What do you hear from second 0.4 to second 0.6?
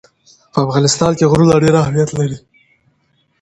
په